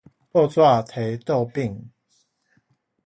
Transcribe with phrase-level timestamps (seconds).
[0.03, 0.05] 報紙
[0.81, 1.91] 提倒反